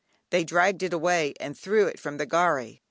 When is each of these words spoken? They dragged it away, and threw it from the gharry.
They 0.31 0.43
dragged 0.43 0.81
it 0.81 0.93
away, 0.93 1.35
and 1.39 1.55
threw 1.55 1.85
it 1.85 1.99
from 1.99 2.17
the 2.17 2.25
gharry. 2.25 2.79